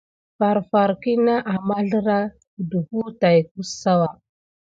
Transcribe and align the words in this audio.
Far 0.37 0.57
far 0.71 0.91
ki 1.01 1.13
ne 1.25 1.33
àmanzləra 1.53 2.17
gəɗefùt 2.69 3.13
tät 3.21 3.45
kusoza. 3.53 4.09